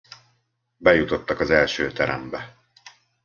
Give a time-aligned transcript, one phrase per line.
[0.77, 2.55] Bejutottak az első terembe.